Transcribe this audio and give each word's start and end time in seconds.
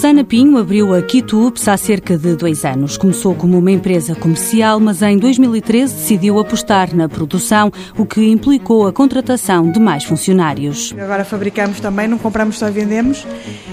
Susana 0.00 0.24
Pinho 0.24 0.56
abriu 0.56 0.94
a 0.94 1.02
Kitups 1.02 1.68
há 1.68 1.76
cerca 1.76 2.16
de 2.16 2.34
dois 2.34 2.64
anos. 2.64 2.96
Começou 2.96 3.34
como 3.34 3.58
uma 3.58 3.70
empresa 3.70 4.14
comercial, 4.14 4.80
mas 4.80 5.02
em 5.02 5.18
2013 5.18 5.94
decidiu 5.94 6.38
apostar 6.38 6.96
na 6.96 7.08
produção, 7.08 7.70
o 7.98 8.06
que 8.06 8.30
implicou 8.30 8.86
a 8.86 8.92
contratação 8.92 9.70
de 9.70 9.78
mais 9.78 10.04
funcionários. 10.04 10.94
Agora 10.98 11.24
fabricamos 11.24 11.80
também, 11.80 12.08
não 12.08 12.18
compramos 12.18 12.58
só 12.58 12.70
vendemos. 12.70 13.26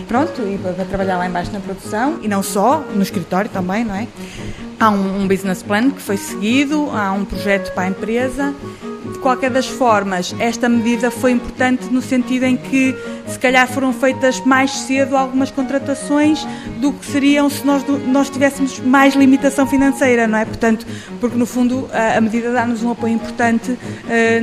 Pronto, 0.08 0.42
e 0.42 0.58
para 0.58 0.84
trabalhar 0.86 1.18
lá 1.18 1.28
embaixo 1.28 1.52
na 1.54 1.60
produção 1.60 2.20
e 2.22 2.28
não 2.28 2.44
só, 2.44 2.84
no 2.94 3.02
escritório 3.02 3.50
também, 3.50 3.86
não 3.86 3.96
é? 3.96 4.08
Há 4.80 4.90
um 4.90 5.28
business 5.28 5.64
plan 5.64 5.92
que 5.92 6.02
foi 6.02 6.18
seguido, 6.18 6.90
há 6.92 7.12
um 7.12 7.26
projeto 7.26 7.74
para 7.74 7.84
a 7.84 7.88
empresa. 7.90 8.54
De 9.18 9.24
qualquer 9.24 9.50
das 9.50 9.66
formas, 9.66 10.36
esta 10.38 10.70
medida 10.70 11.10
foi 11.10 11.32
importante 11.32 11.86
no 11.92 12.04
sentido 12.04 12.44
em 12.44 12.56
que 12.56 12.96
se 13.28 13.40
calhar 13.40 13.68
foram 13.68 13.94
feitas 13.94 14.40
mais 14.42 14.72
cedo 14.72 15.16
algumas 15.16 15.52
contratações 15.52 16.46
do 16.80 16.92
que 16.92 17.06
seriam 17.06 17.50
se 17.50 17.66
nós, 17.66 17.84
nós 18.08 18.30
tivéssemos 18.30 18.80
mais 18.80 19.16
limitação 19.16 19.68
financeira, 19.68 20.28
não 20.28 20.38
é? 20.38 20.46
Portanto, 20.46 20.86
porque 21.20 21.38
no 21.38 21.46
fundo 21.46 21.88
a, 21.92 22.18
a 22.18 22.22
medida 22.22 22.52
dá-nos 22.52 22.84
um 22.84 22.92
apoio 22.92 23.14
importante 23.14 23.72
uh, 23.72 23.78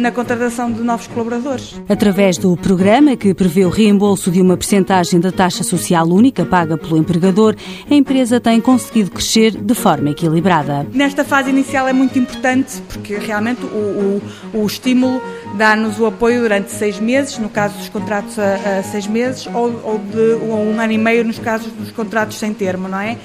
na 0.01 0.11
contratação 0.11 0.71
de 0.71 0.83
novos 0.83 1.07
colaboradores. 1.07 1.81
Através 1.89 2.39
do 2.39 2.57
programa 2.57 3.17
que 3.17 3.35
prevê 3.35 3.65
o 3.65 3.71
reembolso 3.71 4.31
de 4.31 4.41
uma 4.41 4.57
percentagem 4.57 5.21
da 5.21 5.33
taxa 5.33 5.65
social 5.65 6.07
única 6.07 6.45
paga 6.45 6.77
pelo 6.77 6.97
empregador, 6.97 7.55
a 7.91 7.95
empresa 7.95 8.41
tem 8.41 8.61
conseguido 8.61 9.11
crescer 9.11 9.53
de 9.53 9.75
forma 9.75 10.11
equilibrada. 10.11 10.87
Nesta 10.93 11.25
fase 11.25 11.51
inicial 11.51 11.89
é 11.89 11.93
muito 11.93 12.19
importante 12.19 12.83
porque 12.89 13.17
realmente 13.17 13.65
o, 13.65 14.21
o, 14.55 14.61
o 14.63 14.67
estímulo 14.67 15.21
dá-nos 15.57 15.99
o 15.99 16.07
apoio 16.07 16.41
durante 16.43 16.71
seis 16.71 16.99
meses, 16.99 17.39
no 17.39 17.49
caso 17.49 17.77
dos 17.79 17.89
contratos 17.89 18.39
a, 18.39 18.74
a 18.74 18.74
seis 18.83 19.07
meses, 19.07 19.47
ou, 19.47 19.81
ou 19.85 19.99
de 19.99 20.35
um 20.45 20.81
ano 20.81 20.93
e 20.93 20.99
meio 20.99 21.25
nos 21.25 21.39
casos 21.39 21.73
dos 21.73 21.91
contratos 21.91 22.39
sem 22.39 22.53
termo, 22.53 22.89
não 22.89 22.99
é? 22.99 23.17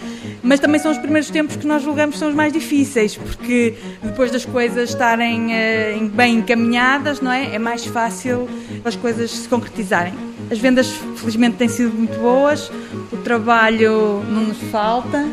Mas 0.42 0.60
também 0.60 0.80
são 0.80 0.92
os 0.92 0.98
primeiros 0.98 1.30
tempos 1.30 1.56
que 1.56 1.68
nós 1.68 1.84
julgamos 1.84 2.18
são 2.18 2.30
os 2.30 2.36
mais 2.36 2.54
difíceis, 2.54 3.16
porque 3.16 3.76
depois 4.02 4.32
das 4.32 4.46
coisas 4.46 4.90
estarem 4.90 5.48
uh, 5.48 6.10
bem 6.10 6.38
encaminhadas, 6.38 7.22
não 7.22 7.32
é? 7.32 7.56
É 7.56 7.60
mais 7.60 7.86
fácil 7.86 8.48
as 8.86 8.96
coisas 8.96 9.32
se 9.32 9.48
concretizarem. 9.48 10.14
As 10.50 10.58
vendas, 10.58 10.88
felizmente, 11.18 11.58
têm 11.58 11.68
sido 11.68 11.94
muito 11.94 12.18
boas, 12.20 12.72
o 13.12 13.18
trabalho 13.18 14.24
não 14.30 14.44
nos 14.46 14.58
falta 14.72 15.26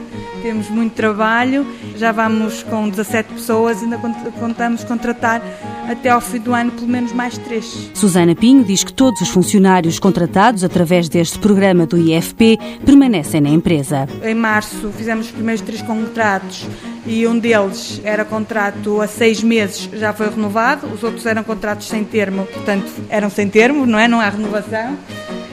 temos 0.42 0.68
muito 0.68 0.94
trabalho, 0.94 1.66
já 1.96 2.12
vamos 2.12 2.62
com 2.62 2.88
17 2.88 3.34
pessoas, 3.34 3.82
ainda 3.82 3.98
contamos 4.38 4.84
contratar 4.84 5.42
até 5.88 6.10
ao 6.10 6.20
fim 6.20 6.40
do 6.40 6.52
ano 6.52 6.70
pelo 6.72 6.88
menos 6.88 7.12
mais 7.12 7.38
três. 7.38 7.90
Susana 7.94 8.34
Pinho 8.34 8.64
diz 8.64 8.82
que 8.82 8.92
todos 8.92 9.20
os 9.20 9.28
funcionários 9.28 9.98
contratados 9.98 10.64
através 10.64 11.08
deste 11.08 11.38
programa 11.38 11.86
do 11.86 11.96
IFP 11.96 12.58
permanecem 12.84 13.40
na 13.40 13.50
empresa. 13.50 14.08
Em 14.22 14.34
março 14.34 14.90
fizemos 14.96 15.26
os 15.26 15.32
primeiros 15.32 15.62
três 15.62 15.82
contratos 15.82 16.66
e 17.06 17.26
um 17.26 17.38
deles 17.38 18.00
era 18.04 18.24
contrato 18.24 19.00
a 19.00 19.06
seis 19.06 19.42
meses, 19.42 19.88
já 19.92 20.12
foi 20.12 20.28
renovado, 20.28 20.86
os 20.88 21.02
outros 21.02 21.24
eram 21.24 21.44
contratos 21.44 21.88
sem 21.88 22.04
termo, 22.04 22.46
portanto 22.46 22.90
eram 23.08 23.30
sem 23.30 23.48
termo, 23.48 23.86
não 23.86 23.98
é? 23.98 24.08
Não 24.08 24.20
há 24.20 24.28
renovação 24.28 24.96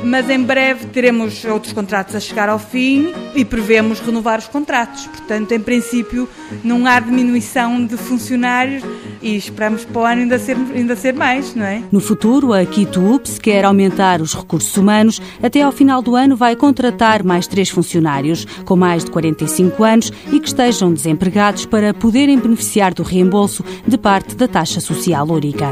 mas 0.04 0.30
em 0.30 0.42
breve 0.42 0.88
teremos 0.88 1.44
outros 1.46 1.74
contratos 1.74 2.16
a 2.16 2.20
chegar 2.20 2.50
ao 2.50 2.60
fim 2.60 3.14
e 3.36 3.46
prevemos 3.46 4.00
renovar 4.00 4.40
os 4.40 4.48
contratos. 4.48 5.08
Portanto, 5.08 5.52
em 5.52 5.60
princípio, 5.60 6.28
não 6.64 6.86
há 6.86 7.00
diminuição 7.00 7.86
de 7.86 7.98
funcionários 7.98 8.84
e 9.22 9.36
esperamos 9.36 9.86
para 9.86 10.02
o 10.02 10.06
ano 10.06 10.22
ainda 10.22 10.38
ser, 10.38 10.58
ainda 10.76 10.96
ser 10.96 11.14
mais, 11.14 11.56
não 11.56 11.66
é? 11.66 11.82
No 11.92 12.00
futuro, 12.00 12.54
a 12.54 12.66
Kitups 12.66 13.40
quer 13.40 13.66
aumentar 13.66 14.22
os 14.22 14.34
recursos 14.36 14.76
humanos. 14.76 15.22
Até 15.42 15.62
ao 15.62 15.72
final 15.72 16.02
do 16.02 16.16
ano 16.16 16.36
vai 16.36 16.56
contratar 16.56 17.24
mais 17.24 17.48
três 17.48 17.70
funcionários 17.70 18.46
com 18.66 18.76
mais 18.76 19.04
de 19.04 19.12
45 19.12 19.84
anos 19.84 20.12
e 20.32 20.40
que 20.40 20.48
estejam 20.48 20.94
desempregados 20.94 21.66
para 21.66 21.94
poderem 21.94 22.38
beneficiar 22.38 22.94
do 22.94 23.04
reembolso 23.04 23.64
de 23.88 23.98
parte 23.98 24.36
da 24.36 24.48
taxa 24.48 24.80
social 24.80 25.28
única. 25.30 25.72